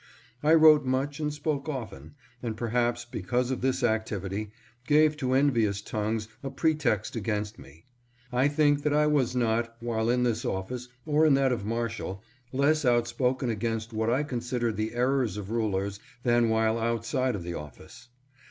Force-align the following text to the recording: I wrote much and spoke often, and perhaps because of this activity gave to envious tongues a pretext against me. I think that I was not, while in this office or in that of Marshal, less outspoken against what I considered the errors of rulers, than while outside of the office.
I 0.41 0.55
wrote 0.55 0.83
much 0.83 1.19
and 1.19 1.31
spoke 1.31 1.69
often, 1.69 2.15
and 2.41 2.57
perhaps 2.57 3.05
because 3.05 3.51
of 3.51 3.61
this 3.61 3.83
activity 3.83 4.49
gave 4.87 5.15
to 5.17 5.33
envious 5.33 5.79
tongues 5.79 6.27
a 6.41 6.49
pretext 6.49 7.15
against 7.15 7.59
me. 7.59 7.85
I 8.33 8.47
think 8.47 8.81
that 8.81 8.95
I 8.95 9.05
was 9.05 9.35
not, 9.35 9.75
while 9.79 10.09
in 10.09 10.23
this 10.23 10.43
office 10.43 10.87
or 11.05 11.23
in 11.27 11.35
that 11.35 11.51
of 11.51 11.65
Marshal, 11.65 12.23
less 12.51 12.83
outspoken 12.83 13.51
against 13.51 13.93
what 13.93 14.09
I 14.09 14.23
considered 14.23 14.75
the 14.75 14.95
errors 14.95 15.37
of 15.37 15.51
rulers, 15.51 15.99
than 16.23 16.49
while 16.49 16.79
outside 16.79 17.35
of 17.35 17.43
the 17.43 17.53
office. 17.53 18.07